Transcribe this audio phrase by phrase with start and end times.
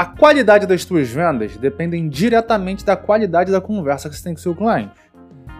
[0.00, 4.40] A qualidade das tuas vendas dependem diretamente da qualidade da conversa que você tem com
[4.40, 4.94] o seu cliente.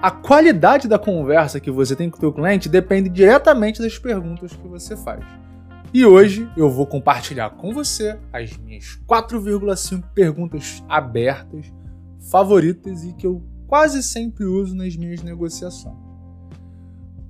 [0.00, 4.52] A qualidade da conversa que você tem com o seu cliente depende diretamente das perguntas
[4.52, 5.24] que você faz.
[5.92, 11.72] E hoje eu vou compartilhar com você as minhas 4,5 perguntas abertas,
[12.30, 15.98] favoritas e que eu quase sempre uso nas minhas negociações.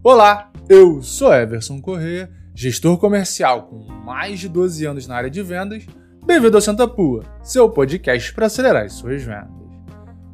[0.05, 5.43] Olá, eu sou Everson Corrêa, gestor comercial com mais de 12 anos na área de
[5.43, 5.87] vendas
[6.29, 9.49] Bem-vindo ao Santa Pua, seu podcast para acelerar as suas vendas.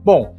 [0.02, 0.36] Bom,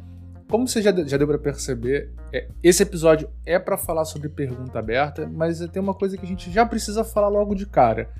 [0.50, 4.78] como você já, já deu para perceber, é, esse episódio é para falar sobre pergunta
[4.78, 8.10] aberta, mas tem uma coisa que a gente já precisa falar logo de cara.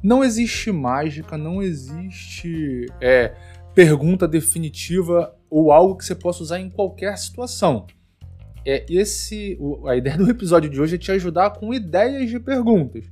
[0.00, 3.34] Não existe mágica, não existe é,
[3.74, 7.88] pergunta definitiva ou algo que você possa usar em qualquer situação.
[8.64, 13.04] É esse, a ideia do episódio de hoje é te ajudar com ideias de perguntas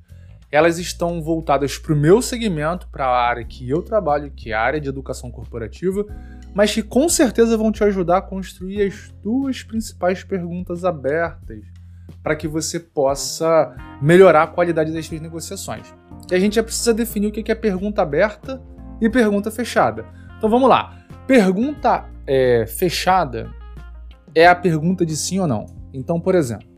[0.53, 4.55] elas estão voltadas para o meu segmento, para a área que eu trabalho, que é
[4.55, 6.05] a área de educação corporativa,
[6.55, 11.65] mas que com certeza vão te ajudar a construir as duas principais perguntas abertas
[12.23, 15.93] para que você possa melhorar a qualidade das suas negociações.
[16.31, 18.63] E a gente já precisa definir o que é pergunta aberta
[19.01, 20.05] e pergunta fechada.
[20.37, 20.99] Então vamos lá.
[21.27, 23.51] Pergunta é, fechada
[24.35, 25.65] é a pergunta de sim ou não.
[25.95, 26.72] Então, por exemplo,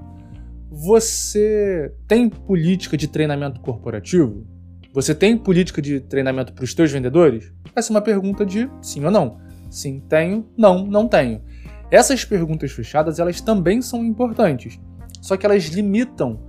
[0.70, 4.47] você tem política de treinamento corporativo?
[4.93, 7.53] Você tem política de treinamento para os teus vendedores?
[7.75, 9.39] Essa é uma pergunta de sim ou não.
[9.71, 10.48] Sim, tenho.
[10.56, 11.43] Não, não tenho.
[11.91, 14.81] Essas perguntas fechadas, elas também são importantes.
[15.21, 16.41] Só que elas limitam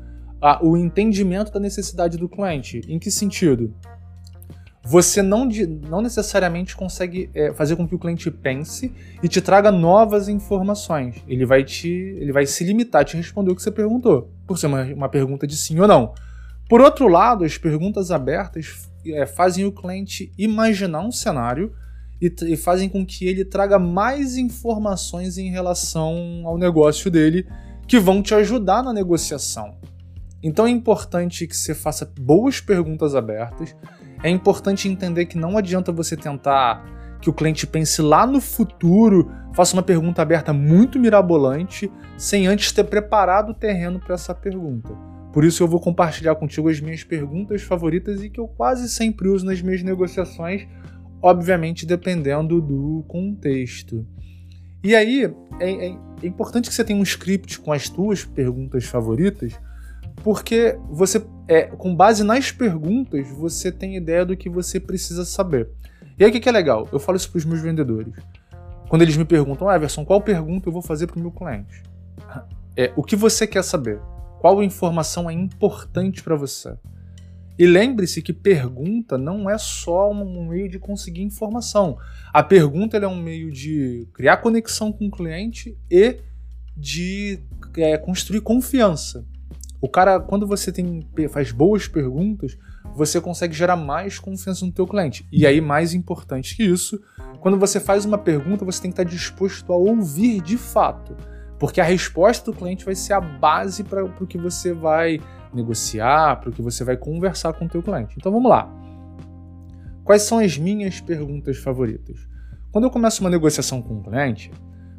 [0.41, 2.81] a, o entendimento da necessidade do cliente.
[2.88, 3.73] Em que sentido?
[4.86, 5.50] Você não,
[5.89, 11.16] não necessariamente consegue é, fazer com que o cliente pense e te traga novas informações.
[11.28, 14.59] Ele vai te, ele vai se limitar a te responder o que você perguntou, por
[14.59, 16.13] ser uma, uma pergunta de sim ou não.
[16.69, 21.74] Por outro lado, as perguntas abertas é, fazem o cliente imaginar um cenário
[22.22, 27.47] e, e fazem com que ele traga mais informações em relação ao negócio dele
[27.88, 29.78] que vão te ajudar na negociação.
[30.44, 33.75] Então é importante que você faça boas perguntas abertas
[34.25, 36.84] é importante entender que não adianta você tentar
[37.22, 42.72] que o cliente pense lá no futuro, faça uma pergunta aberta muito mirabolante, sem antes
[42.72, 44.96] ter preparado o terreno para essa pergunta.
[45.31, 49.28] Por isso eu vou compartilhar contigo as minhas perguntas favoritas e que eu quase sempre
[49.28, 50.68] uso nas minhas negociações,
[51.22, 54.07] obviamente dependendo do contexto.
[54.84, 55.88] E aí é, é,
[56.24, 59.53] é importante que você tenha um script com as tuas perguntas favoritas,
[60.25, 65.69] porque você é, com base nas perguntas, você tem ideia do que você precisa saber.
[66.18, 66.90] E aí o que é legal?
[66.91, 68.12] Eu falo isso para os meus vendedores.
[68.90, 71.84] Quando eles me perguntam, ah, Everson, qual pergunta eu vou fazer para o meu cliente?
[72.75, 74.00] É, o que você quer saber?
[74.40, 76.75] Qual informação é importante para você?
[77.56, 82.00] E lembre-se que pergunta não é só um meio de conseguir informação.
[82.34, 86.18] A pergunta é um meio de criar conexão com o cliente e
[86.75, 87.44] de
[87.78, 89.24] é, construir confiança.
[89.81, 92.58] O cara, quando você tem, faz boas perguntas,
[92.96, 95.28] você consegue gerar mais confiança no teu cliente.
[95.31, 97.02] E aí, mais importante que isso,
[97.40, 101.16] quando você faz uma pergunta, você tem que estar disposto a ouvir de fato.
[101.59, 105.19] Porque a resposta do cliente vai ser a base para o que você vai
[105.53, 108.16] negociar, para o que você vai conversar com o teu cliente.
[108.18, 108.69] Então vamos lá.
[110.03, 112.28] Quais são as minhas perguntas favoritas?
[112.72, 114.52] Quando eu começo uma negociação com um cliente,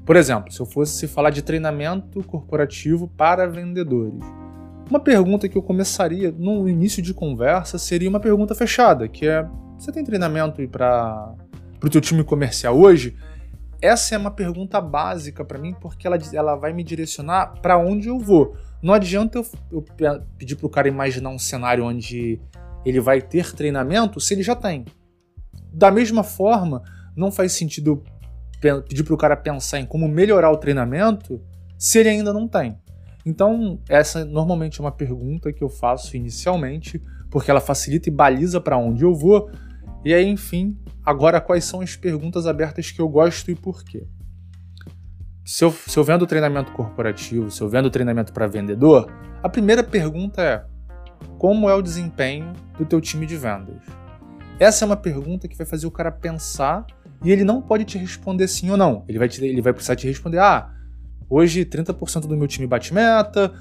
[0.04, 4.24] por exemplo, se eu fosse falar de treinamento corporativo para vendedores,
[4.88, 9.46] uma pergunta que eu começaria no início de conversa seria uma pergunta fechada, que é:
[9.78, 11.34] você tem treinamento para
[11.82, 13.16] o teu time comercial hoje?
[13.82, 18.08] Essa é uma pergunta básica para mim porque ela, ela vai me direcionar para onde
[18.08, 18.56] eu vou.
[18.82, 19.84] Não adianta eu, eu
[20.38, 22.40] pedir para o cara imaginar um cenário onde
[22.84, 24.84] ele vai ter treinamento se ele já tem.
[25.72, 26.82] Da mesma forma,
[27.14, 28.02] não faz sentido
[28.60, 31.40] pedir para o cara pensar em como melhorar o treinamento
[31.78, 32.78] se ele ainda não tem.
[33.26, 38.60] Então, essa normalmente é uma pergunta que eu faço inicialmente, porque ela facilita e baliza
[38.60, 39.50] para onde eu vou.
[40.04, 44.06] E aí, enfim, agora quais são as perguntas abertas que eu gosto e por quê?
[45.44, 49.12] Se eu, se eu vendo treinamento corporativo, se eu vendo treinamento para vendedor,
[49.42, 50.64] a primeira pergunta é:
[51.36, 53.82] como é o desempenho do teu time de vendas?
[54.60, 56.86] Essa é uma pergunta que vai fazer o cara pensar
[57.24, 59.04] e ele não pode te responder sim ou não.
[59.08, 60.75] Ele vai, te, ele vai precisar te responder: ah,
[61.28, 63.52] Hoje, 30% do meu time bate meta,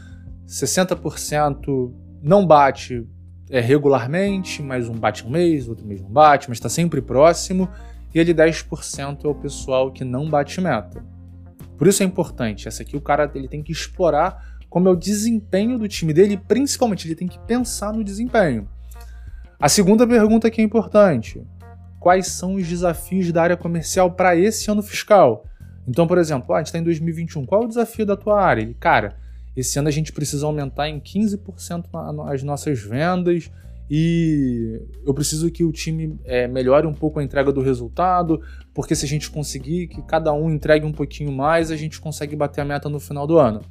[0.48, 1.92] 60%
[2.22, 3.08] não bate
[3.50, 7.70] é, regularmente, mas um bate um mês, outro mês não bate, mas está sempre próximo,
[8.14, 11.04] e ele 10% é o pessoal que não bate meta.
[11.78, 14.96] Por isso é importante, essa aqui o cara ele tem que explorar como é o
[14.96, 18.68] desempenho do time dele, principalmente ele tem que pensar no desempenho.
[19.60, 21.42] A segunda pergunta que é importante,
[22.00, 25.44] quais são os desafios da área comercial para esse ano fiscal.
[25.88, 28.42] Então, por exemplo, ah, a gente está em 2021, qual é o desafio da tua
[28.42, 28.74] área?
[28.80, 29.18] Cara,
[29.56, 31.86] esse ano a gente precisa aumentar em 15%
[32.30, 33.50] as nossas vendas
[33.90, 38.42] e eu preciso que o time é, melhore um pouco a entrega do resultado,
[38.74, 42.36] porque se a gente conseguir que cada um entregue um pouquinho mais, a gente consegue
[42.36, 43.62] bater a meta no final do ano.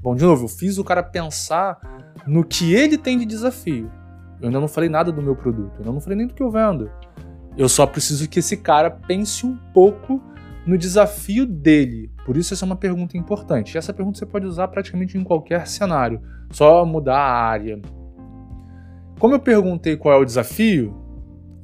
[0.00, 1.78] Bom, de novo, eu fiz o cara pensar
[2.26, 3.90] no que ele tem de desafio.
[4.40, 6.42] Eu ainda não falei nada do meu produto, eu ainda não falei nem do que
[6.42, 6.90] eu vendo.
[7.56, 10.22] Eu só preciso que esse cara pense um pouco
[10.66, 12.10] no desafio dele.
[12.24, 13.76] Por isso essa é uma pergunta importante.
[13.76, 16.20] Essa pergunta você pode usar praticamente em qualquer cenário,
[16.50, 17.80] só mudar a área.
[19.18, 20.94] Como eu perguntei qual é o desafio,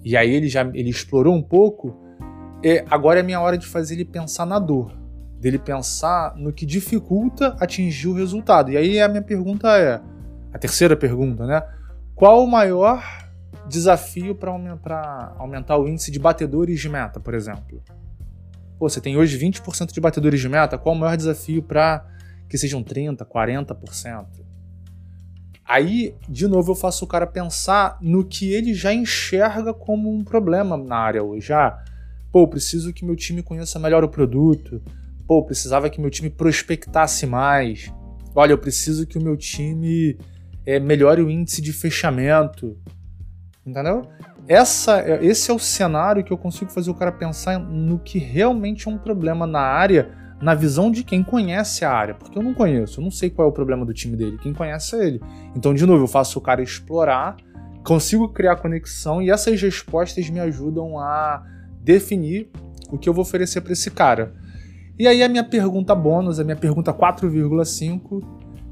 [0.04, 1.96] e aí ele já ele explorou um pouco,
[2.62, 4.92] é, agora é minha hora de fazer ele pensar na dor,
[5.38, 8.70] dele pensar no que dificulta atingir o resultado.
[8.70, 10.00] E aí a minha pergunta é,
[10.52, 11.62] a terceira pergunta, né?
[12.14, 13.02] Qual o maior
[13.66, 17.82] desafio para aumentar o índice de batedores de meta, por exemplo?
[18.80, 22.02] Pô, você tem hoje 20% de batedores de meta, qual o maior desafio para
[22.48, 24.26] que sejam 30%, 40%?
[25.66, 30.24] Aí, de novo, eu faço o cara pensar no que ele já enxerga como um
[30.24, 31.52] problema na área hoje.
[31.52, 31.78] Ah,
[32.32, 34.82] pô, preciso que meu time conheça melhor o produto.
[35.26, 37.92] Pô, precisava que meu time prospectasse mais.
[38.34, 40.18] Olha, eu preciso que o meu time
[40.64, 42.78] é, melhore o índice de fechamento.
[43.64, 44.08] Entendeu?
[44.50, 48.88] Essa, esse é o cenário que eu consigo fazer o cara pensar no que realmente
[48.88, 50.10] é um problema na área,
[50.42, 52.14] na visão de quem conhece a área.
[52.14, 54.38] Porque eu não conheço, eu não sei qual é o problema do time dele.
[54.42, 55.20] Quem conhece é ele.
[55.54, 57.36] Então, de novo, eu faço o cara explorar,
[57.84, 61.46] consigo criar conexão e essas respostas me ajudam a
[61.80, 62.50] definir
[62.90, 64.34] o que eu vou oferecer para esse cara.
[64.98, 68.20] E aí a minha pergunta bônus, a minha pergunta 4,5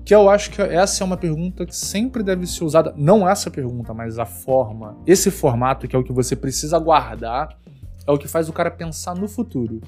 [0.09, 3.51] que eu acho que essa é uma pergunta que sempre deve ser usada, não essa
[3.51, 7.59] pergunta, mas a forma, esse formato que é o que você precisa guardar,
[8.07, 9.83] é o que faz o cara pensar no futuro.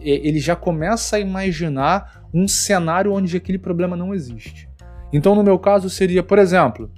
[0.00, 4.68] Ele já começa a imaginar um cenário onde aquele problema não existe.
[5.12, 6.90] Então, no meu caso, seria, por exemplo,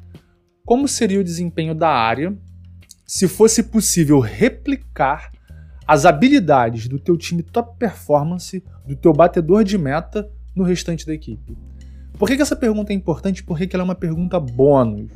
[0.64, 2.34] como seria o desempenho da área
[3.04, 5.30] se fosse possível replicar
[5.86, 10.26] as habilidades do teu time top performance, do teu batedor de meta
[10.56, 11.54] no restante da equipe?
[12.20, 13.42] Por que, que essa pergunta é importante?
[13.42, 15.10] Porque ela é uma pergunta bônus.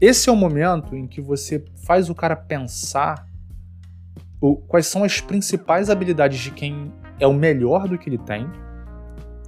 [0.00, 3.26] Esse é o momento em que você faz o cara pensar
[4.40, 8.48] o, quais são as principais habilidades de quem é o melhor do que ele tem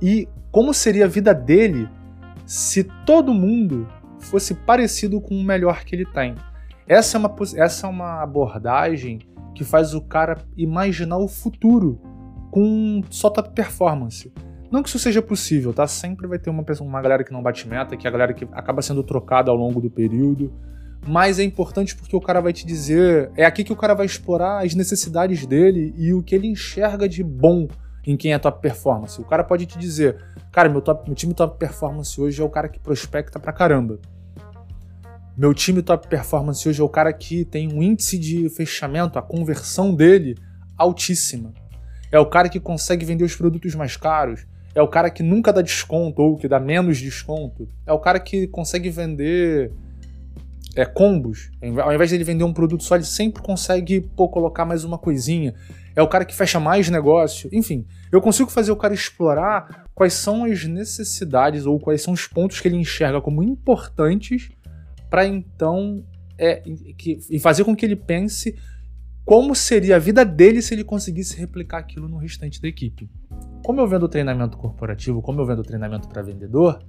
[0.02, 1.88] e como seria a vida dele
[2.44, 3.86] se todo mundo
[4.18, 6.34] fosse parecido com o melhor que ele tem.
[6.88, 9.20] Essa é uma, essa é uma abordagem
[9.54, 12.00] que faz o cara imaginar o futuro
[12.50, 14.32] com só top performance.
[14.74, 15.86] Não que isso seja possível, tá?
[15.86, 18.34] Sempre vai ter uma, pessoa, uma galera que não bate meta, que é a galera
[18.34, 20.52] que acaba sendo trocada ao longo do período.
[21.06, 23.30] Mas é importante porque o cara vai te dizer.
[23.36, 27.08] É aqui que o cara vai explorar as necessidades dele e o que ele enxerga
[27.08, 27.68] de bom
[28.04, 29.20] em quem é top performance.
[29.20, 30.16] O cara pode te dizer,
[30.50, 34.00] cara, meu, top, meu time top performance hoje é o cara que prospecta pra caramba.
[35.36, 39.22] Meu time top performance hoje é o cara que tem um índice de fechamento, a
[39.22, 40.34] conversão dele
[40.76, 41.52] altíssima.
[42.10, 44.44] É o cara que consegue vender os produtos mais caros.
[44.74, 47.68] É o cara que nunca dá desconto ou que dá menos desconto.
[47.86, 49.70] É o cara que consegue vender
[50.74, 51.50] é, combos.
[51.82, 54.98] Ao invés de ele vender um produto só, ele sempre consegue pô, colocar mais uma
[54.98, 55.54] coisinha.
[55.94, 57.48] É o cara que fecha mais negócio.
[57.52, 62.26] Enfim, eu consigo fazer o cara explorar quais são as necessidades ou quais são os
[62.26, 64.50] pontos que ele enxerga como importantes
[65.08, 66.04] para então
[66.36, 66.56] é,
[66.98, 68.58] que, e fazer com que ele pense
[69.24, 73.08] como seria a vida dele se ele conseguisse replicar aquilo no restante da equipe
[73.64, 76.80] como eu vendo treinamento corporativo, como eu vendo treinamento para vendedor,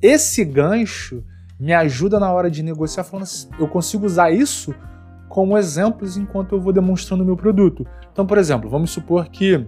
[0.00, 1.22] esse gancho
[1.60, 4.74] me ajuda na hora de negociar, falando assim, eu consigo usar isso
[5.28, 7.86] como exemplos enquanto eu vou demonstrando o meu produto.
[8.10, 9.66] Então, por exemplo, vamos supor que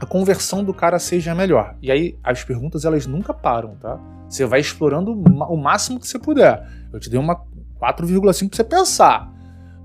[0.00, 1.76] a conversão do cara seja melhor.
[1.80, 3.96] E aí as perguntas elas nunca param, tá?
[4.28, 6.68] Você vai explorando o máximo que você puder.
[6.92, 7.36] Eu te dei uma
[7.80, 9.32] 4,5 para você pensar.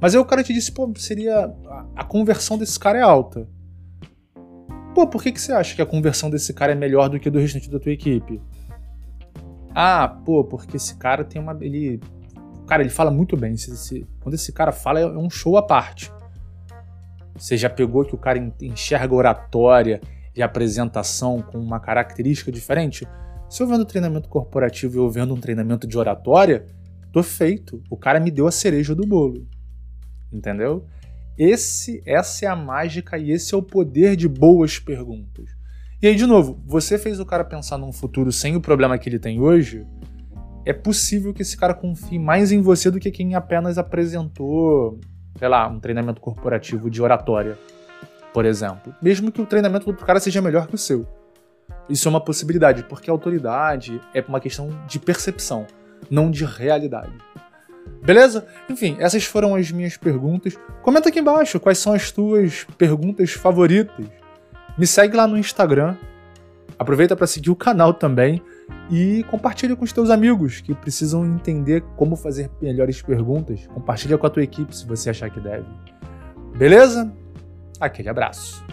[0.02, 1.54] Mas aí o cara te disse, pô, seria
[1.96, 3.48] a conversão desse cara é alta.
[4.94, 7.30] Pô, por que, que você acha que a conversão desse cara é melhor do que
[7.30, 8.42] do restante da tua equipe?
[9.74, 11.58] Ah, pô, porque esse cara tem uma.
[11.62, 12.00] Ele.
[12.68, 13.54] Cara, ele fala muito bem.
[13.54, 16.12] Esse, esse, quando esse cara fala, é um show à parte.
[17.38, 20.02] Você já pegou que o cara enxerga oratória
[20.36, 23.08] e apresentação com uma característica diferente?
[23.50, 26.66] Se eu vendo treinamento corporativo e eu vendo um treinamento de oratória,
[27.12, 27.82] tô feito.
[27.90, 29.48] O cara me deu a cereja do bolo.
[30.32, 30.86] Entendeu?
[31.38, 35.50] Esse, essa é a mágica e esse é o poder de boas perguntas.
[36.02, 39.08] E aí, de novo, você fez o cara pensar num futuro sem o problema que
[39.08, 39.86] ele tem hoje?
[40.66, 45.00] É possível que esse cara confie mais em você do que quem apenas apresentou
[45.42, 47.58] sei lá, um treinamento corporativo de oratória,
[48.34, 48.94] por exemplo.
[49.02, 51.08] Mesmo que o treinamento do outro cara seja melhor que o seu.
[51.90, 55.66] Isso é uma possibilidade, porque a autoridade é uma questão de percepção,
[56.12, 57.14] não de realidade.
[58.04, 58.48] Beleza?
[58.70, 60.58] Enfim, essas foram as minhas perguntas.
[60.82, 64.06] Comenta aqui embaixo quais são as tuas perguntas favoritas.
[64.78, 65.96] Me segue lá no Instagram.
[66.80, 68.42] Aproveita para seguir o canal também
[68.90, 73.68] e compartilha com os teus amigos que precisam entender como fazer melhores perguntas.
[73.68, 75.68] Compartilha com a tua equipe se você achar que deve.
[76.58, 77.14] Beleza?
[77.80, 78.66] Aquele abraço.